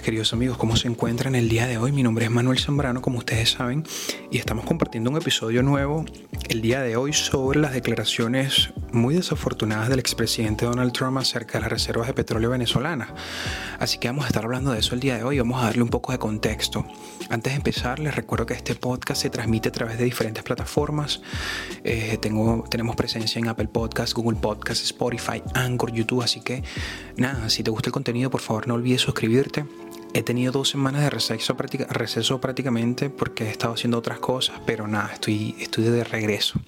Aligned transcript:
queridos 0.00 0.32
amigos, 0.32 0.56
¿cómo 0.56 0.76
se 0.76 0.88
encuentran 0.88 1.34
el 1.34 1.48
día 1.48 1.66
de 1.66 1.76
hoy? 1.76 1.92
Mi 1.92 2.02
nombre 2.02 2.24
es 2.24 2.30
Manuel 2.30 2.58
Zambrano, 2.58 3.02
como 3.02 3.18
ustedes 3.18 3.50
saben, 3.50 3.84
y 4.30 4.38
estamos 4.38 4.64
compartiendo 4.64 5.10
un 5.10 5.16
episodio 5.16 5.62
nuevo 5.62 6.04
el 6.48 6.62
día 6.62 6.80
de 6.80 6.96
hoy 6.96 7.12
sobre 7.12 7.60
las 7.60 7.72
declaraciones 7.72 8.70
muy 8.92 9.14
desafortunadas 9.14 9.88
del 9.88 9.98
expresidente 9.98 10.64
Donald 10.64 10.92
Trump 10.92 11.18
acerca 11.18 11.58
de 11.58 11.62
las 11.62 11.70
reservas 11.70 12.06
de 12.06 12.14
petróleo 12.14 12.50
venezolanas. 12.50 13.10
Así 13.78 13.98
que 13.98 14.08
vamos 14.08 14.24
a 14.24 14.28
estar 14.28 14.44
hablando 14.44 14.72
de 14.72 14.78
eso 14.78 14.94
el 14.94 15.00
día 15.00 15.16
de 15.16 15.24
hoy, 15.24 15.38
vamos 15.38 15.60
a 15.60 15.66
darle 15.66 15.82
un 15.82 15.88
poco 15.88 16.12
de 16.12 16.18
contexto. 16.18 16.86
Antes 17.28 17.52
de 17.52 17.56
empezar, 17.56 17.98
les 17.98 18.14
recuerdo 18.14 18.46
que 18.46 18.54
este 18.54 18.74
podcast 18.74 19.22
se 19.22 19.30
transmite 19.30 19.68
a 19.68 19.72
través 19.72 19.98
de 19.98 20.04
diferentes 20.04 20.42
plataformas. 20.42 21.22
Eh, 21.84 22.18
tengo, 22.20 22.64
tenemos 22.70 22.96
presencia 22.96 23.38
en 23.38 23.48
Apple 23.48 23.68
Podcasts, 23.68 24.14
Google 24.14 24.38
Podcasts, 24.38 24.84
Spotify, 24.84 25.42
Anchor, 25.54 25.92
YouTube, 25.92 26.22
así 26.22 26.40
que 26.40 26.62
nada, 27.16 27.50
si 27.50 27.62
te 27.62 27.70
gusta 27.70 27.88
el 27.88 27.92
contenido, 27.92 28.30
por 28.30 28.40
favor 28.40 28.68
no 28.68 28.74
olvides 28.74 29.00
suscribirte. 29.00 29.64
He 30.14 30.22
tenido 30.22 30.52
dos 30.52 30.68
semanas 30.68 31.02
de 31.02 31.10
receso, 31.10 31.56
receso 31.88 32.40
prácticamente 32.40 33.08
porque 33.08 33.44
he 33.44 33.50
estado 33.50 33.74
haciendo 33.74 33.98
otras 33.98 34.18
cosas, 34.18 34.60
pero 34.66 34.86
nada, 34.86 35.10
estoy, 35.14 35.56
estoy 35.58 35.84
de 35.84 36.04
regreso. 36.04 36.60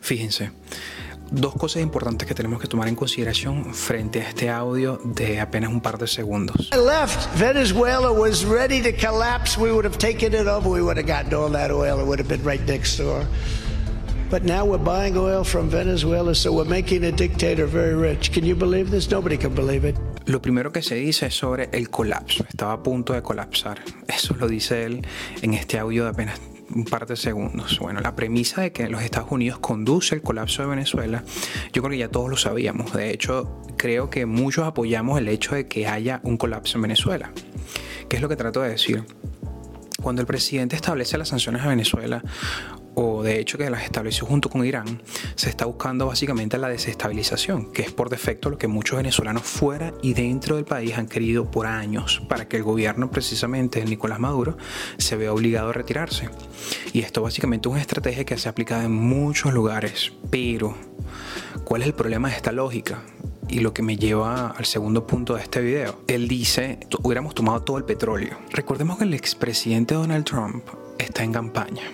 Fíjense, 0.00 0.50
dos 1.30 1.54
cosas 1.54 1.82
importantes 1.82 2.26
que 2.26 2.34
tenemos 2.34 2.62
que 2.62 2.66
tomar 2.66 2.88
en 2.88 2.94
consideración 2.94 3.74
frente 3.74 4.22
a 4.22 4.30
este 4.30 4.48
audio 4.48 4.98
de 5.04 5.38
apenas 5.38 5.70
un 5.70 5.82
par 5.82 5.98
de 5.98 6.06
segundos. 6.06 6.70
left, 6.70 7.28
Venezuela 7.38 8.10
was 8.10 8.42
ready 8.44 8.80
to 8.80 8.90
collapse. 8.96 9.58
We 9.58 9.70
would 9.70 9.84
have 9.84 9.98
taken 9.98 10.32
it 10.32 10.46
over. 10.46 10.66
We 10.70 10.80
would 10.80 10.96
have 10.96 11.06
gotten 11.06 11.34
all 11.34 11.52
that 11.52 11.70
oil. 11.70 12.00
It 12.00 12.06
would 12.06 12.18
have 12.18 12.28
been 12.28 12.42
right 12.42 12.66
next 12.66 12.96
door. 12.96 13.26
But 14.30 14.42
now 14.44 14.62
we're 14.66 14.76
buying 14.76 15.16
oil 15.16 15.42
from 15.42 15.70
Venezuela, 15.70 16.34
so 16.34 16.52
we're 16.52 16.68
making 16.68 17.02
a 17.04 17.10
dictator 17.10 17.66
very 17.66 17.94
rich. 17.94 18.30
Can 18.30 18.44
you 18.44 18.54
believe 18.54 18.90
this? 18.90 19.10
Nobody 19.10 19.38
can 19.38 19.54
believe 19.54 19.88
it. 19.88 19.96
Lo 20.26 20.42
primero 20.42 20.70
que 20.70 20.82
se 20.82 20.96
dice 20.96 21.26
es 21.28 21.34
sobre 21.34 21.70
el 21.72 21.88
colapso. 21.88 22.44
Estaba 22.46 22.74
a 22.74 22.82
punto 22.82 23.14
de 23.14 23.22
colapsar. 23.22 23.78
Eso 24.06 24.36
lo 24.38 24.46
dice 24.46 24.84
él 24.84 25.06
en 25.40 25.54
este 25.54 25.78
audio 25.78 26.04
de 26.04 26.10
apenas 26.10 26.38
un 26.74 26.84
par 26.84 27.06
de 27.06 27.16
segundos. 27.16 27.78
Bueno, 27.78 28.00
la 28.00 28.14
premisa 28.14 28.60
de 28.60 28.70
que 28.70 28.90
los 28.90 29.02
Estados 29.02 29.32
Unidos 29.32 29.60
conduce 29.60 30.14
el 30.14 30.20
colapso 30.20 30.60
de 30.60 30.68
Venezuela, 30.68 31.24
yo 31.72 31.80
creo 31.80 31.92
que 31.92 31.98
ya 31.98 32.10
todos 32.10 32.28
lo 32.28 32.36
sabíamos. 32.36 32.92
De 32.92 33.10
hecho, 33.10 33.64
creo 33.78 34.10
que 34.10 34.26
muchos 34.26 34.66
apoyamos 34.66 35.18
el 35.18 35.28
hecho 35.28 35.54
de 35.54 35.66
que 35.68 35.88
haya 35.88 36.20
un 36.22 36.36
colapso 36.36 36.76
en 36.76 36.82
Venezuela. 36.82 37.32
¿Qué 38.10 38.16
es 38.16 38.22
lo 38.22 38.28
que 38.28 38.36
trato 38.36 38.60
de 38.60 38.68
decir? 38.68 39.04
Cuando 40.02 40.20
el 40.20 40.26
presidente 40.26 40.76
establece 40.76 41.16
las 41.16 41.28
sanciones 41.28 41.62
a 41.62 41.68
Venezuela, 41.68 42.22
o 43.00 43.22
de 43.22 43.38
hecho 43.38 43.58
que 43.58 43.70
las 43.70 43.84
estableció 43.84 44.26
junto 44.26 44.50
con 44.50 44.66
Irán, 44.66 45.00
se 45.36 45.48
está 45.48 45.66
buscando 45.66 46.06
básicamente 46.06 46.58
la 46.58 46.68
desestabilización, 46.68 47.70
que 47.72 47.82
es 47.82 47.92
por 47.92 48.10
defecto 48.10 48.50
lo 48.50 48.58
que 48.58 48.66
muchos 48.66 48.96
venezolanos 48.96 49.44
fuera 49.44 49.94
y 50.02 50.14
dentro 50.14 50.56
del 50.56 50.64
país 50.64 50.98
han 50.98 51.06
querido 51.06 51.48
por 51.48 51.66
años, 51.66 52.20
para 52.28 52.48
que 52.48 52.56
el 52.56 52.64
gobierno 52.64 53.08
precisamente 53.08 53.78
de 53.78 53.86
Nicolás 53.86 54.18
Maduro 54.18 54.58
se 54.96 55.16
vea 55.16 55.32
obligado 55.32 55.70
a 55.70 55.72
retirarse. 55.72 56.28
Y 56.92 57.02
esto 57.02 57.22
básicamente 57.22 57.68
es 57.68 57.72
una 57.72 57.80
estrategia 57.80 58.24
que 58.24 58.36
se 58.36 58.48
ha 58.48 58.50
aplicado 58.50 58.82
en 58.82 58.92
muchos 58.92 59.54
lugares, 59.54 60.12
pero 60.28 60.74
¿cuál 61.62 61.82
es 61.82 61.86
el 61.86 61.94
problema 61.94 62.30
de 62.30 62.36
esta 62.36 62.50
lógica? 62.50 63.02
y 63.50 63.60
lo 63.60 63.72
que 63.72 63.80
me 63.80 63.96
lleva 63.96 64.48
al 64.48 64.66
segundo 64.66 65.06
punto 65.06 65.34
de 65.34 65.40
este 65.40 65.62
video. 65.62 66.02
Él 66.06 66.28
dice, 66.28 66.80
hubiéramos 67.02 67.34
tomado 67.34 67.62
todo 67.62 67.78
el 67.78 67.84
petróleo. 67.84 68.36
Recordemos 68.50 68.98
que 68.98 69.04
el 69.04 69.14
expresidente 69.14 69.94
Donald 69.94 70.26
Trump 70.26 70.64
está 70.98 71.24
en 71.24 71.32
campaña 71.32 71.84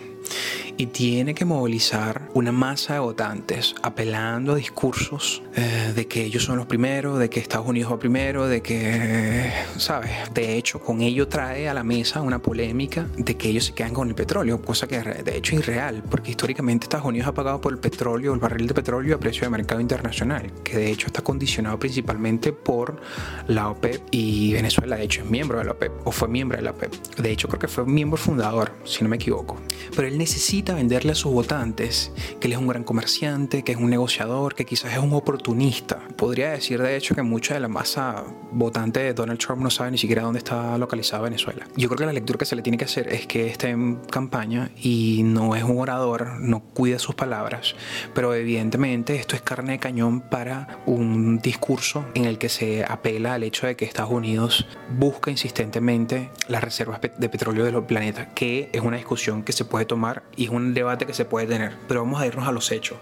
y 0.77 0.87
tiene 0.87 1.35
que 1.35 1.45
movilizar 1.45 2.29
una 2.35 2.53
masa 2.53 2.95
de 2.95 3.01
votantes 3.01 3.75
apelando 3.83 4.53
a 4.53 4.57
discursos 4.57 5.43
eh, 5.55 5.93
de 5.95 6.07
que 6.07 6.25
ellos 6.25 6.45
son 6.45 6.57
los 6.57 6.67
primeros, 6.67 7.19
de 7.19 7.31
que 7.31 7.41
Estados 7.41 7.67
Unidos 7.67 7.93
va 7.93 7.99
primero, 7.99 8.47
de 8.47 8.63
que, 8.63 9.53
¿sabes? 9.77 10.11
De 10.33 10.57
hecho, 10.57 10.81
con 10.81 11.01
ello 11.01 11.29
trae 11.29 11.69
a 11.69 11.75
la 11.75 11.85
mesa 11.85 12.23
una 12.23 12.41
polémica 12.41 13.07
de 13.17 13.37
que 13.37 13.49
ellos 13.49 13.67
se 13.67 13.73
quedan 13.75 13.95
con 13.95 14.09
el 14.09 14.15
petróleo, 14.15 14.61
cosa 14.63 14.87
que 14.87 14.99
de 15.01 15.37
hecho 15.37 15.55
es 15.55 15.61
irreal, 15.61 16.03
porque 16.11 16.31
históricamente 16.31 16.85
Estados 16.85 17.07
Unidos 17.07 17.29
ha 17.29 17.35
pagado 17.35 17.61
por 17.61 17.73
el 17.73 17.79
petróleo, 17.79 18.35
el 18.35 18.41
barril 18.41 18.67
de 18.67 18.75
petróleo 18.75 19.17
a 19.17 19.21
precio 19.21 19.43
de 19.43 19.51
mercado 19.51 19.81
internacional, 19.81 20.53
que 20.63 20.77
de 20.77 20.91
hecho 20.91 21.07
está 21.07 21.23
condicionado 21.23 21.79
principalmente 21.79 22.53
por 22.53 23.01
la 23.49 23.69
OPEP 23.71 24.03
y 24.11 24.53
Venezuela, 24.53 24.97
de 24.97 25.05
hecho, 25.05 25.23
es 25.23 25.31
miembro 25.31 25.59
de 25.59 25.65
la 25.65 25.73
OPEP 25.73 25.93
o 26.05 26.13
fue 26.13 26.29
miembro 26.29 26.57
de 26.57 26.65
la 26.65 26.71
OPEP. 26.71 26.93
De 27.19 27.31
hecho, 27.31 27.49
creo 27.49 27.59
que 27.59 27.69
fue 27.69 27.85
miembro 27.85 28.17
fundador, 28.17 28.73
si 28.85 29.03
no 29.03 29.11
me 29.11 29.17
equivoco. 29.17 29.59
Pero 29.95 30.09
él 30.09 30.19
necesita 30.19 30.64
venderle 30.73 31.13
a 31.13 31.15
sus 31.15 31.33
votantes 31.33 32.13
que 32.41 32.47
él 32.47 32.55
es 32.55 32.59
un 32.59 32.67
gran 32.67 32.85
comerciante, 32.85 33.63
que 33.63 33.73
es 33.73 33.79
un 33.79 33.91
negociador, 33.91 34.55
que 34.55 34.65
quizás 34.65 34.93
es 34.93 34.99
un 34.99 35.13
oportunista. 35.13 36.01
Podría 36.17 36.51
decir 36.51 36.81
de 36.81 36.97
hecho 36.97 37.15
que 37.15 37.23
mucha 37.23 37.55
de 37.55 37.61
la 37.61 37.69
masa 37.69 38.25
votante 38.53 39.01
de 39.01 39.15
Donald 39.15 39.39
Trump 39.39 39.63
no 39.63 39.71
sabe 39.71 39.91
ni 39.91 39.99
siquiera 39.99 40.23
dónde 40.23 40.39
está 40.39 40.79
localizada 40.79 41.23
Venezuela. 41.23 41.67
Yo 41.77 41.89
creo 41.89 41.99
que 41.99 42.07
la 42.07 42.13
lectura 42.13 42.39
que 42.39 42.45
se 42.45 42.57
le 42.57 42.63
tiene 42.63 42.79
que 42.79 42.85
hacer 42.85 43.09
es 43.13 43.27
que 43.27 43.49
está 43.49 43.69
en 43.69 43.97
campaña 44.11 44.71
y 44.77 45.23
no 45.25 45.57
es 45.57 45.65
un 45.65 45.79
orador, 45.79 46.41
no 46.41 46.61
cuida 46.61 46.99
sus 46.99 47.15
palabras, 47.15 47.75
pero 48.15 48.35
evidentemente 48.35 49.17
esto 49.17 49.37
es 49.37 49.43
carne 49.43 49.73
de 49.73 49.79
cañón 49.79 50.21
para 50.21 50.79
un 50.87 51.39
discurso 51.39 52.05
en 52.15 52.25
el 52.25 52.39
que 52.39 52.49
se 52.49 52.85
apela 52.85 53.35
al 53.35 53.43
hecho 53.43 53.67
de 53.67 53.77
que 53.77 53.85
Estados 53.85 54.13
Unidos 54.13 54.67
busca 54.97 55.31
insistentemente 55.31 56.31
las 56.49 56.63
reservas 56.63 57.01
de 57.01 57.29
petróleo 57.29 57.65
del 57.65 57.83
planeta, 57.83 58.29
que 58.35 58.71
es 58.73 58.81
una 58.81 58.97
discusión 58.97 59.43
que 59.43 59.53
se 59.53 59.65
puede 59.65 59.85
tomar 59.85 60.23
y 60.37 60.45
es 60.45 60.51
un 60.55 60.75
debate 60.75 61.07
que 61.07 61.15
se 61.15 61.25
puede 61.25 61.47
tener, 61.47 61.77
pero 61.89 62.01
vamos 62.03 62.21
a 62.21 62.27
irnos 62.27 62.47
a 62.49 62.53
los 62.53 62.71
hechos. 62.71 62.99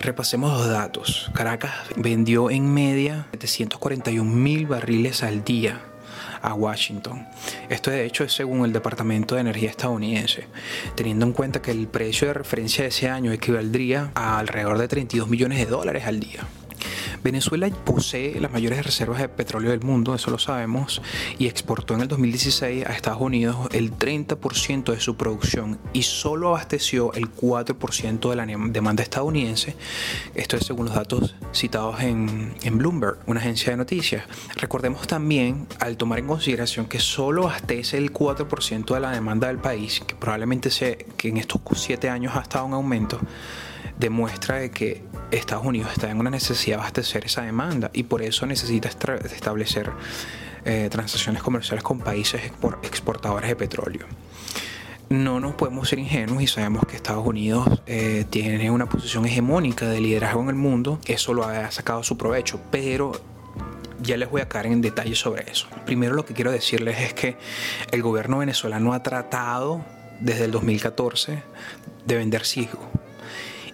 Repasemos 0.00 0.52
los 0.52 0.68
datos. 0.68 1.30
Caracas 1.34 1.72
vendió 1.96 2.50
en 2.50 2.72
media 2.72 3.26
741 3.32 4.28
mil 4.28 4.66
barriles 4.66 5.22
al 5.22 5.44
día 5.44 5.80
a 6.42 6.54
Washington. 6.54 7.26
Esto 7.68 7.90
de 7.90 8.04
hecho 8.04 8.24
es 8.24 8.32
según 8.32 8.64
el 8.64 8.72
Departamento 8.72 9.36
de 9.36 9.42
Energía 9.42 9.70
estadounidense, 9.70 10.48
teniendo 10.96 11.24
en 11.24 11.32
cuenta 11.32 11.62
que 11.62 11.70
el 11.70 11.86
precio 11.86 12.28
de 12.28 12.34
referencia 12.34 12.82
de 12.82 12.88
ese 12.88 13.08
año 13.08 13.32
equivaldría 13.32 14.10
a 14.14 14.38
alrededor 14.38 14.78
de 14.78 14.88
32 14.88 15.28
millones 15.28 15.58
de 15.58 15.66
dólares 15.66 16.04
al 16.04 16.20
día. 16.20 16.40
Venezuela 17.22 17.68
posee 17.70 18.40
las 18.40 18.52
mayores 18.52 18.84
reservas 18.84 19.20
de 19.20 19.28
petróleo 19.28 19.70
del 19.70 19.82
mundo, 19.82 20.14
eso 20.14 20.30
lo 20.30 20.38
sabemos, 20.38 21.02
y 21.38 21.46
exportó 21.46 21.94
en 21.94 22.00
el 22.00 22.08
2016 22.08 22.86
a 22.86 22.92
Estados 22.92 23.20
Unidos 23.20 23.68
el 23.72 23.92
30% 23.96 24.92
de 24.92 25.00
su 25.00 25.16
producción 25.16 25.78
y 25.92 26.02
solo 26.02 26.48
abasteció 26.48 27.12
el 27.14 27.32
4% 27.34 28.30
de 28.30 28.36
la 28.36 28.46
demanda 28.46 29.02
estadounidense. 29.02 29.76
Esto 30.34 30.56
es 30.56 30.66
según 30.66 30.86
los 30.86 30.94
datos 30.94 31.34
citados 31.52 32.00
en, 32.00 32.54
en 32.62 32.78
Bloomberg, 32.78 33.18
una 33.26 33.40
agencia 33.40 33.70
de 33.70 33.76
noticias. 33.76 34.24
Recordemos 34.56 35.06
también, 35.06 35.66
al 35.80 35.96
tomar 35.96 36.18
en 36.18 36.26
consideración 36.26 36.86
que 36.86 36.98
solo 36.98 37.44
abastece 37.44 37.98
el 37.98 38.12
4% 38.12 38.94
de 38.94 39.00
la 39.00 39.10
demanda 39.10 39.48
del 39.48 39.58
país, 39.58 40.00
que 40.00 40.14
probablemente 40.14 40.70
sea 40.70 40.96
que 41.16 41.28
en 41.28 41.36
estos 41.36 41.60
7 41.74 42.08
años 42.08 42.34
ha 42.36 42.40
estado 42.40 42.66
en 42.66 42.74
aumento, 42.74 43.18
demuestra 43.98 44.56
de 44.56 44.70
que 44.70 45.02
Estados 45.30 45.64
Unidos 45.64 45.92
está 45.92 46.10
en 46.10 46.20
una 46.20 46.30
necesidad 46.30 46.76
de 46.76 46.82
abastecer 46.82 47.24
esa 47.24 47.42
demanda 47.42 47.90
y 47.92 48.04
por 48.04 48.22
eso 48.22 48.46
necesita 48.46 48.88
establecer 48.88 49.90
eh, 50.64 50.88
transacciones 50.90 51.42
comerciales 51.42 51.82
con 51.82 51.98
países 51.98 52.42
exportadores 52.82 53.48
de 53.48 53.56
petróleo. 53.56 54.06
No 55.08 55.40
nos 55.40 55.54
podemos 55.54 55.88
ser 55.88 55.98
ingenuos 55.98 56.42
y 56.42 56.46
sabemos 56.46 56.86
que 56.86 56.96
Estados 56.96 57.26
Unidos 57.26 57.82
eh, 57.86 58.24
tiene 58.30 58.70
una 58.70 58.88
posición 58.88 59.26
hegemónica 59.26 59.86
de 59.88 60.00
liderazgo 60.00 60.42
en 60.42 60.48
el 60.48 60.54
mundo, 60.54 60.98
eso 61.06 61.34
lo 61.34 61.44
ha 61.44 61.70
sacado 61.70 62.02
su 62.02 62.16
provecho, 62.16 62.60
pero 62.70 63.12
ya 64.00 64.16
les 64.16 64.30
voy 64.30 64.40
a 64.40 64.48
caer 64.48 64.66
en 64.66 64.80
detalle 64.80 65.14
sobre 65.14 65.50
eso. 65.50 65.66
Primero 65.84 66.14
lo 66.14 66.24
que 66.24 66.34
quiero 66.34 66.50
decirles 66.50 67.00
es 67.00 67.14
que 67.14 67.36
el 67.90 68.02
gobierno 68.02 68.38
venezolano 68.38 68.94
ha 68.94 69.02
tratado 69.02 69.84
desde 70.20 70.44
el 70.44 70.50
2014 70.50 71.42
de 72.06 72.16
vender 72.16 72.44
ciego 72.44 73.01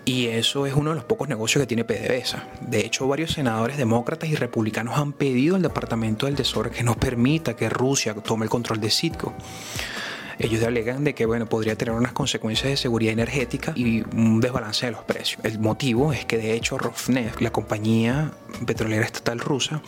y 0.08 0.28
eso 0.28 0.64
es 0.64 0.72
uno 0.72 0.88
de 0.88 0.96
los 0.96 1.04
pocos 1.04 1.28
negocios 1.28 1.60
que 1.62 1.66
tiene 1.66 1.84
PDVSA. 1.84 2.42
De 2.62 2.80
hecho, 2.80 3.06
varios 3.06 3.32
senadores 3.32 3.76
demócratas 3.76 4.30
y 4.30 4.36
republicanos 4.36 4.96
han 4.96 5.12
pedido 5.12 5.54
al 5.54 5.60
Departamento 5.60 6.24
del 6.24 6.34
Tesoro 6.34 6.70
que 6.70 6.82
no 6.82 6.94
permita 6.94 7.54
que 7.54 7.68
Rusia 7.68 8.14
tome 8.14 8.44
el 8.44 8.50
control 8.50 8.80
de 8.80 8.88
Citgo. 8.88 9.34
Ellos 10.38 10.62
alegan 10.62 11.04
de 11.04 11.14
que 11.14 11.26
bueno, 11.26 11.44
podría 11.44 11.76
tener 11.76 11.94
unas 11.94 12.12
consecuencias 12.12 12.70
de 12.70 12.78
seguridad 12.78 13.12
energética 13.12 13.74
y 13.76 14.02
un 14.16 14.40
desbalance 14.40 14.86
de 14.86 14.92
los 14.92 15.02
precios. 15.02 15.44
El 15.44 15.58
motivo 15.58 16.10
es 16.14 16.24
que 16.24 16.38
de 16.38 16.54
hecho 16.54 16.78
Rosneft, 16.78 17.42
la 17.42 17.50
compañía 17.50 18.30
petrolera 18.64 19.04
estatal 19.04 19.40
rusa, 19.40 19.82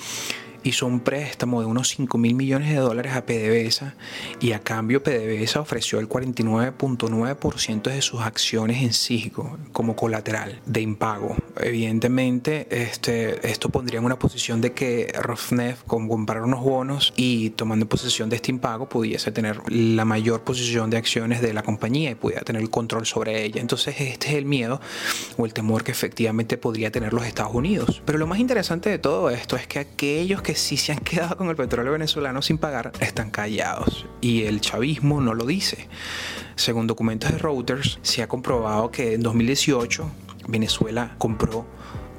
hizo 0.62 0.86
un 0.86 1.00
préstamo 1.00 1.60
de 1.60 1.66
unos 1.66 1.88
5 1.88 2.18
mil 2.18 2.34
millones 2.34 2.70
de 2.70 2.76
dólares 2.76 3.14
a 3.14 3.24
PDVSA 3.24 3.94
y 4.40 4.52
a 4.52 4.60
cambio 4.60 5.02
PDVSA 5.02 5.60
ofreció 5.60 5.98
el 5.98 6.08
49.9% 6.08 7.82
de 7.82 8.02
sus 8.02 8.20
acciones 8.20 8.82
en 8.82 8.92
Cisco 8.92 9.58
como 9.72 9.96
colateral 9.96 10.60
de 10.66 10.80
impago. 10.80 11.36
Evidentemente, 11.60 12.66
este, 12.70 13.48
esto 13.48 13.68
pondría 13.68 13.98
en 13.98 14.04
una 14.04 14.18
posición 14.18 14.60
de 14.60 14.72
que 14.72 15.12
Rosneft, 15.20 15.86
con 15.86 16.08
comprar 16.08 16.42
unos 16.42 16.62
bonos 16.62 17.12
y 17.16 17.50
tomando 17.50 17.88
posesión 17.88 18.30
de 18.30 18.36
este 18.36 18.50
impago, 18.50 18.88
pudiese 18.88 19.32
tener 19.32 19.60
la 19.70 20.04
mayor 20.04 20.42
posición 20.42 20.90
de 20.90 20.96
acciones 20.96 21.40
de 21.40 21.52
la 21.52 21.62
compañía 21.62 22.10
y 22.10 22.14
pudiera 22.14 22.42
tener 22.42 22.62
el 22.62 22.70
control 22.70 23.06
sobre 23.06 23.44
ella. 23.44 23.60
Entonces, 23.60 23.96
este 24.00 24.28
es 24.28 24.34
el 24.34 24.44
miedo 24.44 24.80
o 25.36 25.46
el 25.46 25.52
temor 25.52 25.84
que 25.84 25.92
efectivamente 25.92 26.56
podría 26.58 26.90
tener 26.90 27.12
los 27.12 27.24
Estados 27.24 27.54
Unidos. 27.54 28.02
Pero 28.04 28.18
lo 28.18 28.26
más 28.26 28.38
interesante 28.38 28.90
de 28.90 28.98
todo 28.98 29.30
esto 29.30 29.56
es 29.56 29.66
que 29.66 29.78
aquellos 29.78 30.42
que 30.42 30.49
sí 30.54 30.76
se 30.76 30.92
han 30.92 30.98
quedado 30.98 31.36
con 31.36 31.48
el 31.48 31.56
petróleo 31.56 31.92
venezolano 31.92 32.42
sin 32.42 32.58
pagar 32.58 32.92
están 33.00 33.30
callados 33.30 34.06
y 34.20 34.44
el 34.44 34.60
chavismo 34.60 35.20
no 35.20 35.34
lo 35.34 35.46
dice. 35.46 35.88
Según 36.56 36.86
documentos 36.86 37.32
de 37.32 37.38
Reuters, 37.38 37.98
se 38.02 38.22
ha 38.22 38.28
comprobado 38.28 38.90
que 38.90 39.14
en 39.14 39.22
2018 39.22 40.10
Venezuela 40.48 41.14
compró 41.18 41.66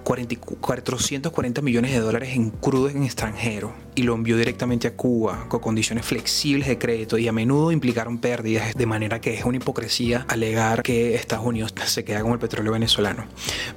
440 0.03 1.61
millones 1.61 1.91
de 1.91 1.99
dólares 1.99 2.35
en 2.35 2.49
crudo 2.49 2.89
en 2.89 3.03
extranjero 3.03 3.73
y 3.95 4.03
lo 4.03 4.15
envió 4.15 4.37
directamente 4.37 4.87
a 4.87 4.95
Cuba 4.95 5.45
con 5.47 5.59
condiciones 5.59 6.05
flexibles 6.05 6.67
de 6.67 6.77
crédito 6.77 7.17
y 7.17 7.27
a 7.27 7.31
menudo 7.31 7.71
implicaron 7.71 8.17
pérdidas, 8.17 8.73
de 8.73 8.85
manera 8.85 9.19
que 9.19 9.33
es 9.33 9.45
una 9.45 9.57
hipocresía 9.57 10.25
alegar 10.27 10.83
que 10.83 11.15
Estados 11.15 11.45
Unidos 11.45 11.73
se 11.85 12.03
queda 12.03 12.21
con 12.21 12.33
el 12.33 12.39
petróleo 12.39 12.71
venezolano. 12.71 13.25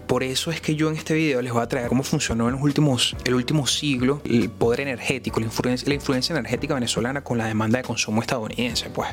Por 0.06 0.22
eso 0.22 0.50
es 0.50 0.61
que 0.61 0.76
yo 0.76 0.90
en 0.90 0.96
este 0.96 1.14
video 1.14 1.43
les 1.43 1.52
voy 1.52 1.62
a 1.62 1.66
traer 1.66 1.88
cómo 1.88 2.02
funcionó 2.02 2.46
en 2.49 2.55
los 2.55 2.62
últimos, 2.62 3.16
el 3.25 3.34
último 3.34 3.66
siglo 3.66 4.20
el 4.25 4.50
poder 4.50 4.81
energético, 4.81 5.40
la 5.40 5.46
influencia, 5.46 5.88
la 5.88 5.94
influencia 5.94 6.32
energética 6.32 6.75
venezolana 6.75 7.22
con 7.22 7.38
la 7.38 7.46
demanda 7.46 7.78
de 7.78 7.84
consumo 7.84 8.20
estadounidense. 8.20 8.90
Pues, 8.90 9.08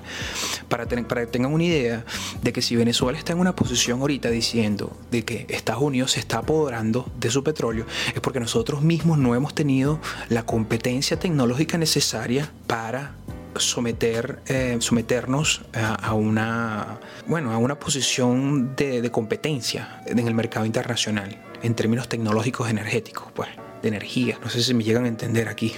para, 0.69 0.85
tener, 0.85 1.07
para 1.07 1.21
que 1.21 1.27
tengan 1.27 1.53
una 1.53 1.63
idea 1.63 2.05
de 2.41 2.53
que 2.53 2.61
si 2.61 2.75
Venezuela 2.75 3.17
está 3.17 3.33
en 3.33 3.39
una 3.39 3.55
posición 3.55 4.01
ahorita 4.01 4.29
diciendo 4.29 4.95
de 5.09 5.23
que 5.23 5.45
Estados 5.49 5.81
Unidos 5.81 6.11
se 6.11 6.19
está 6.19 6.39
apoderando 6.39 7.11
de 7.19 7.31
su 7.31 7.43
petróleo, 7.43 7.85
es 8.13 8.21
porque 8.21 8.39
nosotros 8.39 8.81
mismos 8.81 9.17
no 9.17 9.35
hemos 9.35 9.53
tenido 9.53 9.99
la 10.29 10.43
competencia 10.43 10.90
tecnológica 10.99 11.77
necesaria 11.77 12.51
para 12.67 13.13
someter, 13.55 14.39
eh, 14.47 14.77
someternos 14.79 15.61
a, 15.73 16.13
una, 16.13 16.99
bueno, 17.27 17.51
a 17.51 17.57
una 17.57 17.79
posición 17.79 18.75
de, 18.75 19.01
de, 19.01 19.11
competencia 19.11 20.01
en 20.05 20.19
el 20.19 20.33
mercado 20.33 20.65
internacional 20.65 21.37
en 21.61 21.75
términos 21.75 22.09
tecnológicos 22.09 22.69
energéticos, 22.69 23.31
pues, 23.33 23.49
de 23.81 23.87
energía. 23.87 24.37
No 24.43 24.49
sé 24.49 24.61
si 24.61 24.73
me 24.73 24.83
llegan 24.83 25.05
a 25.05 25.07
entender 25.07 25.47
aquí. 25.47 25.73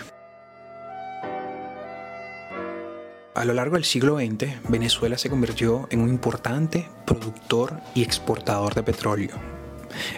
A 3.36 3.46
lo 3.46 3.54
largo 3.54 3.76
del 3.76 3.84
siglo 3.84 4.18
XX, 4.18 4.70
Venezuela 4.70 5.18
se 5.18 5.30
convirtió 5.30 5.88
en 5.90 6.02
un 6.02 6.10
importante 6.10 6.88
productor 7.06 7.80
y 7.96 8.04
exportador 8.04 8.76
de 8.76 8.84
petróleo 8.84 9.63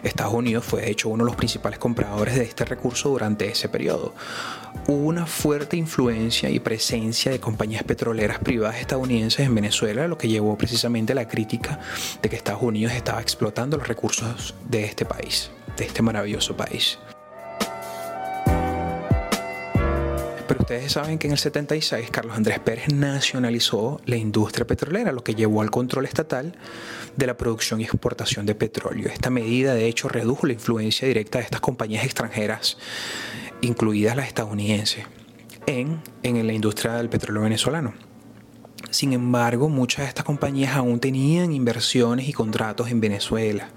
Estados 0.04 0.33
Unidos 0.33 0.66
fue 0.66 0.81
de 0.81 0.92
hecho 0.92 1.10
uno 1.10 1.24
de 1.24 1.30
los 1.30 1.36
principales 1.36 1.80
compradores 1.80 2.36
de 2.36 2.44
este 2.44 2.66
recurso 2.66 3.10
durante 3.10 3.50
ese 3.50 3.69
periodo. 3.69 4.13
Hubo 4.88 5.07
una 5.07 5.25
fuerte 5.25 5.77
influencia 5.77 6.50
y 6.50 6.60
presencia 6.60 7.31
de 7.31 7.39
compañías 7.39 7.83
petroleras 7.83 8.39
privadas 8.39 8.77
estadounidenses 8.77 9.45
en 9.45 9.56
Venezuela, 9.56 10.07
lo 10.07 10.18
que 10.18 10.27
llevó 10.27 10.57
precisamente 10.57 11.13
a 11.13 11.16
la 11.16 11.27
crítica 11.27 11.80
de 12.22 12.30
que 12.30 12.36
Estados 12.36 12.62
Unidos 12.62 12.94
estaba 12.94 13.22
explotando 13.22 13.77
los 13.77 13.88
recursos 13.88 14.54
de 14.69 14.83
este 14.86 15.06
país, 15.06 15.51
de 15.78 15.86
este 15.86 16.01
maravilloso 16.01 16.56
país. 16.56 17.00
Pero 20.47 20.62
ustedes 20.62 20.92
saben 20.92 21.18
que 21.18 21.27
en 21.27 21.33
el 21.33 21.39
76 21.39 22.12
Carlos 22.12 22.38
Andrés 22.38 22.59
Pérez 22.59 22.94
nacionalizó 22.94 24.00
la 24.06 24.15
industria 24.15 24.68
petrolera, 24.68 25.12
lo 25.12 25.24
que 25.24 25.33
llevó 25.33 25.62
al 25.62 25.71
control 25.71 26.06
estatal 26.06 26.56
de 27.15 27.27
la 27.27 27.36
producción 27.36 27.81
y 27.81 27.86
exportación 27.86 28.45
de 28.45 28.53
petróleo. 28.53 29.09
Esta 29.09 29.31
medida 29.31 29.74
de 29.74 29.88
hecho 29.88 30.07
redujo 30.07 30.45
la 30.45 30.53
influencia 30.53 31.07
directa 31.07 31.39
de 31.39 31.45
estas 31.45 31.62
compañías 31.62 32.06
extranjeras, 32.06 32.77
incluidas 33.62 34.15
las 34.15 34.27
estadounidenses, 34.27 35.06
en, 35.65 36.01
en 36.21 36.45
la 36.45 36.53
industria 36.53 36.94
del 36.94 37.09
petróleo 37.09 37.42
venezolano. 37.42 37.94
Sin 38.92 39.13
embargo, 39.13 39.68
muchas 39.68 40.06
de 40.06 40.09
estas 40.09 40.25
compañías 40.25 40.75
aún 40.75 41.00
tenían 41.00 41.53
inversiones 41.53 42.30
y 42.30 42.33
contratos 42.33 42.92
en 42.92 43.01
Venezuela. 43.01 43.69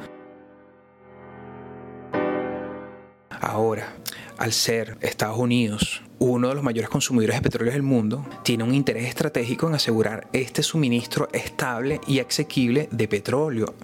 Ahora, 3.41 3.95
al 4.39 4.53
ser 4.53 4.97
Estados 5.01 5.39
Unidos 5.39 6.03
uno 6.19 6.49
de 6.49 6.55
los 6.55 6.65
mayores 6.65 6.91
consumidores 6.91 7.37
de 7.37 7.43
petróleo 7.43 7.73
del 7.73 7.83
mundo, 7.83 8.27
tiene 8.43 8.65
un 8.65 8.75
interés 8.75 9.07
estratégico 9.07 9.69
en 9.69 9.75
asegurar 9.75 10.27
este 10.33 10.63
suministro 10.63 11.29
estable 11.33 12.01
y 12.07 12.19
asequible 12.19 12.89
de 12.91 13.09
petróleo. 13.09 13.75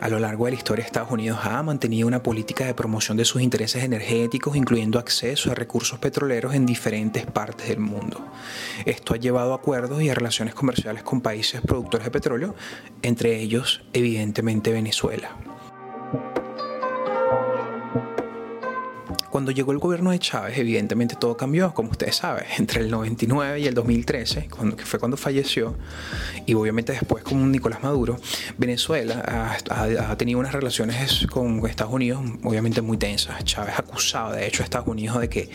A 0.00 0.08
lo 0.08 0.18
largo 0.18 0.46
de 0.46 0.52
la 0.52 0.56
historia, 0.56 0.84
Estados 0.84 1.10
Unidos 1.10 1.38
ha 1.42 1.62
mantenido 1.62 2.08
una 2.08 2.22
política 2.22 2.66
de 2.66 2.74
promoción 2.74 3.16
de 3.16 3.24
sus 3.24 3.42
intereses 3.42 3.84
energéticos, 3.84 4.56
incluyendo 4.56 4.98
acceso 4.98 5.50
a 5.50 5.54
recursos 5.54 5.98
petroleros 5.98 6.54
en 6.54 6.66
diferentes 6.66 7.24
partes 7.26 7.68
del 7.68 7.80
mundo. 7.80 8.26
Esto 8.84 9.14
ha 9.14 9.18
llevado 9.18 9.52
a 9.52 9.56
acuerdos 9.56 10.02
y 10.02 10.08
a 10.10 10.14
relaciones 10.14 10.54
comerciales 10.54 11.02
con 11.02 11.20
países 11.20 11.60
productores 11.60 12.06
de 12.06 12.10
petróleo, 12.10 12.54
entre 13.02 13.40
ellos, 13.40 13.82
evidentemente, 13.92 14.72
Venezuela. 14.72 15.36
Cuando 19.36 19.50
llegó 19.50 19.72
el 19.72 19.78
gobierno 19.78 20.12
de 20.12 20.18
Chávez, 20.18 20.56
evidentemente 20.56 21.14
todo 21.14 21.36
cambió, 21.36 21.74
como 21.74 21.90
ustedes 21.90 22.16
saben, 22.16 22.44
entre 22.58 22.80
el 22.80 22.90
99 22.90 23.60
y 23.60 23.66
el 23.66 23.74
2013, 23.74 24.48
que 24.78 24.84
fue 24.86 24.98
cuando 24.98 25.18
falleció, 25.18 25.76
y 26.46 26.54
obviamente 26.54 26.92
después 26.92 27.22
con 27.22 27.52
Nicolás 27.52 27.82
Maduro, 27.82 28.18
Venezuela 28.56 29.58
ha, 29.68 30.16
tenido 30.16 30.38
unas 30.38 30.54
relaciones 30.54 31.26
con 31.26 31.66
Estados 31.66 31.92
Unidos 31.92 32.22
obviamente 32.44 32.80
muy 32.80 32.96
tensas. 32.96 33.44
Chávez 33.44 33.74
acusaba, 33.78 34.34
de 34.34 34.46
hecho, 34.46 34.62
a 34.62 34.64
Estados 34.64 34.88
Unidos 34.88 35.20
de 35.20 35.28
que, 35.28 35.50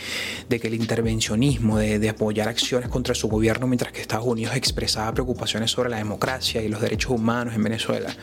de 0.48 0.60
que 0.60 0.68
el 0.68 0.76
intervencionismo, 0.76 1.80
de, 1.80 1.98
de 1.98 2.10
apoyar 2.10 2.50
acciones 2.50 2.88
contra 2.88 3.16
su 3.16 3.30
gobierno, 3.30 3.66
mientras 3.66 3.92
que 3.92 4.02
Estados 4.02 4.28
Unidos 4.28 4.56
expresaba 4.56 5.12
preocupaciones 5.12 5.72
sobre 5.72 5.90
la 5.90 5.98
democracia 5.98 6.62
y 6.62 6.68
los 6.68 6.82
derechos 6.82 7.14
humanos 7.14 7.56
en 7.56 7.64
Venezuela. 7.64 8.16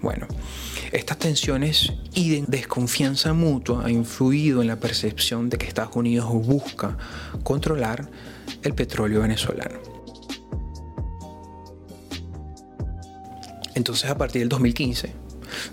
Bueno, 0.00 0.26
estas 0.90 1.18
tensiones 1.18 1.92
y 2.14 2.40
desconfianza 2.46 3.34
mutua 3.34 3.84
ha 3.84 3.90
influido 3.90 4.62
en 4.62 4.68
la 4.68 4.76
percepción 4.76 5.01
de 5.50 5.58
que 5.58 5.66
Estados 5.66 5.96
Unidos 5.96 6.30
busca 6.32 6.96
controlar 7.42 8.08
el 8.62 8.74
petróleo 8.74 9.22
venezolano. 9.22 9.78
Entonces 13.74 14.10
a 14.10 14.16
partir 14.16 14.42
del 14.42 14.48
2015, 14.48 15.12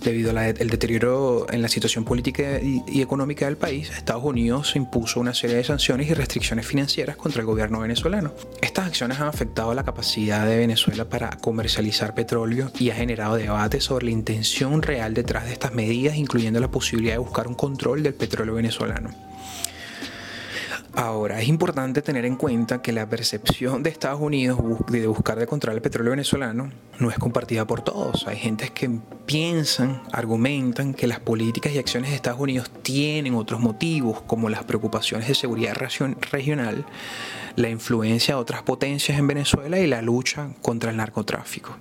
debido 0.04 0.32
al 0.38 0.54
deterioro 0.70 1.48
en 1.52 1.62
la 1.62 1.68
situación 1.68 2.04
política 2.04 2.60
y, 2.62 3.02
económica 3.02 3.46
del 3.46 3.58
país, 3.58 3.90
Estados 3.90 4.24
Unidos 4.24 4.76
impuso 4.76 5.20
una 5.20 5.34
serie 5.34 5.58
de 5.58 5.64
sanciones 5.64 6.10
y 6.10 6.14
restricciones 6.14 6.66
financieras 6.66 7.16
contra 7.16 7.42
el 7.42 7.46
gobierno 7.46 7.80
venezolano. 7.80 8.34
Estas 8.62 8.88
acciones 8.88 9.20
han 9.20 9.28
afectado 9.28 9.74
la 9.74 9.84
capacidad 9.84 10.46
de 10.46 10.58
Venezuela 10.58 11.10
para 11.10 11.30
comercializar 11.32 12.14
petróleo 12.14 12.72
y 12.80 12.90
ha 12.90 12.96
generado 12.96 13.36
debate 13.36 13.82
sobre 13.82 14.06
la 14.06 14.12
intención 14.12 14.82
real 14.82 15.14
detrás 15.14 15.46
de 15.46 15.54
estas 15.54 15.74
medidas, 15.74 16.16
incluyendo 16.16 16.60
la 16.60 16.72
posibilidad 16.72 17.14
de 17.14 17.20
buscar 17.20 17.48
un 17.48 17.56
control 17.56 18.04
del 18.04 18.14
petróleo 18.14 18.56
venezolano. 18.56 19.10
Ahora, 20.96 21.40
es 21.40 21.48
importante 21.48 22.02
tener 22.02 22.26
en 22.26 22.36
cuenta 22.36 22.82
que 22.82 22.92
la 22.92 23.08
percepción 23.08 23.84
de 23.84 23.90
Estados 23.90 24.20
Unidos 24.20 24.60
de 24.88 25.08
buscar 25.08 25.38
de 25.38 25.48
controlar 25.48 25.76
el 25.78 25.82
petróleo 25.82 26.12
venezolano 26.12 26.72
no 27.00 27.10
es 27.10 27.18
compartida 27.18 27.66
por 27.66 27.82
todos. 27.82 28.28
Hay 28.28 28.38
gente 28.38 28.70
que 28.70 28.90
piensan, 29.26 30.02
argumentan 30.12 30.94
que 30.94 31.08
las 31.08 31.20
políticas 31.20 31.74
y 31.74 31.78
acciones 31.78 32.10
de 32.10 32.16
Estados 32.16 32.40
Unidos 32.40 32.70
tienen 32.82 33.36
otros 33.36 33.60
motivos, 33.60 34.22
como 34.24 34.50
las 34.50 34.64
preocupaciones 34.64 35.28
de 35.28 35.36
seguridad 35.36 35.76
regional, 35.76 36.86
la 37.56 37.70
influencia 37.70 38.36
de 38.36 38.42
otras 38.42 38.64
potencias 38.64 39.20
en 39.20 39.28
Venezuela 39.28 39.80
y 39.80 39.88
la 39.88 40.02
lucha 40.02 40.50
contra 40.62 40.92
el 40.92 40.98
narcotráfico. 40.98 41.76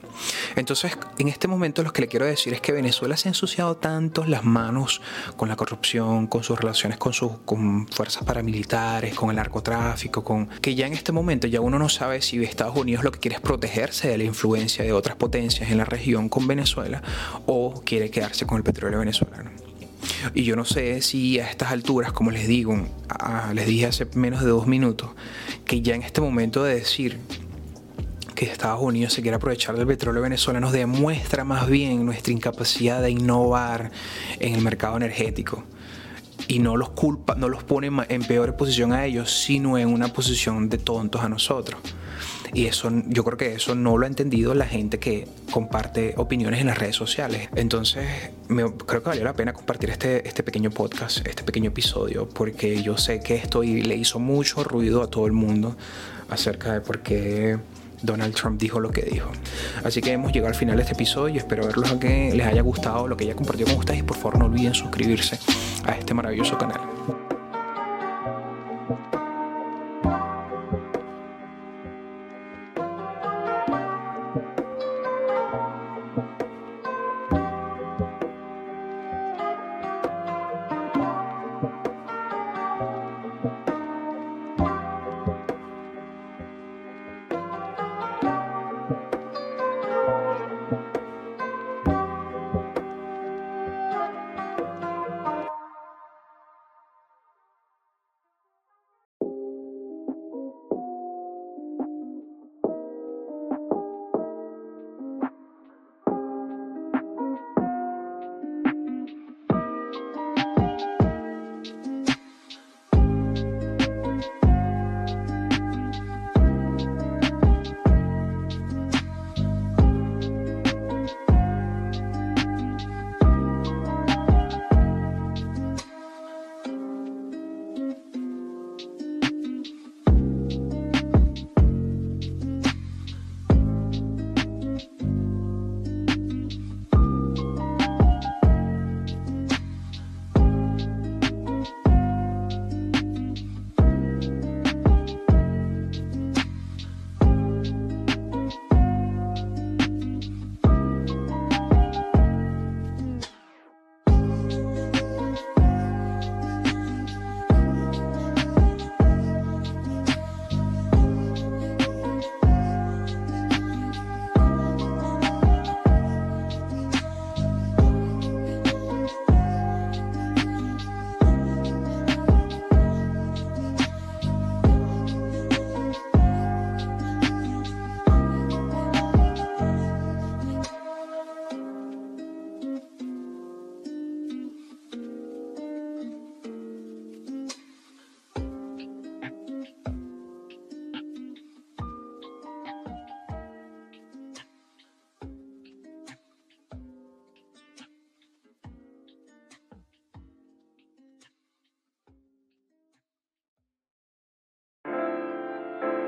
Entonces, 0.57 0.97
en 1.19 1.29
este 1.29 1.49
momento 1.49 1.83
lo 1.83 1.93
que 1.93 2.03
le 2.03 2.09
quiero 2.09 2.27
decir 2.27 2.53
es 2.53 2.61
que 2.61 2.73
Venezuela 2.73 3.17
se 3.17 3.29
ha 3.29 3.31
ensuciado 3.31 3.77
tanto 3.77 4.25
las 4.25 4.45
manos 4.45 5.01
con 5.37 5.49
la 5.49 5.57
corrupción, 5.57 6.27
con 6.27 6.43
sus 6.43 6.59
relaciones 6.59 6.99
con 6.99 7.13
sus 7.13 7.39
con 7.45 7.87
fuerzas 7.89 8.25
paramilitares, 8.25 8.98
con 9.15 9.31
el 9.31 9.37
narcotráfico, 9.37 10.25
con 10.25 10.49
que 10.61 10.75
ya 10.75 10.87
en 10.87 10.93
este 10.93 11.13
momento 11.13 11.47
ya 11.47 11.61
uno 11.61 11.79
no 11.79 11.89
sabe 11.89 12.21
si 12.21 12.43
Estados 12.43 12.77
Unidos 12.77 13.05
lo 13.05 13.13
que 13.13 13.21
quiere 13.21 13.37
es 13.37 13.41
protegerse 13.41 14.09
de 14.09 14.19
la 14.19 14.25
influencia 14.25 14.85
de 14.85 14.93
otras 14.93 15.17
potencias 15.17 15.71
en 15.71 15.79
la 15.79 15.85
región 15.85 16.29
con 16.29 16.47
Venezuela 16.47 17.03
o 17.47 17.83
quiere 17.85 18.11
quedarse 18.11 18.47
con 18.47 18.59
el 18.59 18.65
petróleo 18.65 18.99
venezolano. 18.99 19.51
Y 20.35 20.45
yo 20.45 20.57
no 20.57 20.65
sé 20.65 21.01
si 21.03 21.39
a 21.39 21.49
estas 21.49 21.71
alturas, 21.71 22.13
como 22.13 22.31
les 22.31 22.49
digo, 22.49 22.77
les 23.55 23.67
dije 23.67 23.87
hace 23.87 24.07
menos 24.15 24.43
de 24.43 24.51
dos 24.51 24.67
minutos, 24.67 25.11
que 25.65 25.81
ya 25.83 25.95
en 25.95 26.03
este 26.03 26.21
momento 26.21 26.65
de 26.65 26.75
decir 26.75 27.19
que 28.35 28.47
Estados 28.47 28.81
Unidos 28.81 29.13
se 29.13 29.23
quiere 29.23 29.37
aprovechar 29.37 29.77
del 29.77 29.87
petróleo 29.87 30.23
venezolano 30.23 30.71
demuestra 30.71 31.45
más 31.45 31.69
bien 31.69 32.07
nuestra 32.07 32.33
incapacidad 32.33 33.03
de 33.03 33.11
innovar 33.11 33.91
en 34.39 34.55
el 34.55 34.63
mercado 34.63 34.97
energético. 34.97 35.65
Y 36.49 36.59
no 36.59 36.77
los 36.77 36.91
culpa, 36.91 37.35
no 37.35 37.49
los 37.49 37.63
pone 37.63 37.91
en 38.09 38.23
peor 38.23 38.57
posición 38.57 38.93
a 38.93 39.05
ellos, 39.05 39.31
sino 39.31 39.79
en 39.79 39.89
una 39.89 40.13
posición 40.13 40.69
de 40.69 40.79
tontos 40.79 41.23
a 41.23 41.29
nosotros. 41.29 41.81
Y 42.55 42.65
eso, 42.65 42.91
yo 43.07 43.25
creo 43.25 43.37
que 43.37 43.53
eso 43.53 43.75
no 43.75 43.99
lo 43.99 44.05
ha 44.05 44.09
entendido 44.09 44.55
la 44.55 44.67
gente 44.67 44.99
que 44.99 45.29
comparte 45.51 46.15
opiniones 46.17 46.61
en 46.61 46.69
las 46.69 46.79
redes 46.79 46.97
sociales. 46.97 47.51
Entonces, 47.55 48.07
me, 48.49 48.63
creo 48.73 49.03
que 49.03 49.11
valió 49.11 49.25
la 49.25 49.35
pena 49.35 49.53
compartir 49.53 49.91
este, 49.91 50.27
este 50.27 50.43
pequeño 50.43 50.71
podcast, 50.71 51.27
este 51.27 51.43
pequeño 51.43 51.69
episodio, 51.69 52.27
porque 52.27 52.83
yo 52.83 52.97
sé 52.97 53.21
que 53.21 53.35
esto 53.35 53.63
le 53.63 53.97
hizo 53.97 54.19
mucho 54.19 54.65
ruido 54.65 55.03
a 55.03 55.11
todo 55.11 55.27
el 55.27 55.33
mundo 55.33 55.77
acerca 56.31 56.73
de 56.73 56.81
por 56.81 57.01
qué 57.01 57.59
Donald 58.03 58.35
Trump 58.35 58.61
dijo 58.61 58.81
lo 58.81 58.91
que 58.91 59.03
dijo. 59.03 59.31
Así 59.85 60.01
que 60.01 60.13
hemos 60.13 60.33
llegado 60.33 60.49
al 60.49 60.55
final 60.55 60.77
de 60.77 60.83
este 60.83 60.95
episodio 60.95 61.39
espero 61.39 61.67
verlos 61.67 61.91
a 61.93 61.99
que 61.99 62.33
les 62.35 62.47
haya 62.47 62.63
gustado 62.63 63.09
lo 63.09 63.17
que 63.17 63.25
haya 63.25 63.35
compartido 63.35 63.69
con 63.69 63.79
ustedes 63.79 64.01
y 64.01 64.03
por 64.03 64.17
favor 64.17 64.39
no 64.39 64.45
olviden 64.47 64.75
suscribirse 64.75 65.39
a 65.85 65.93
este 65.93 66.15
maravilloso 66.15 66.57
canal. 66.59 66.81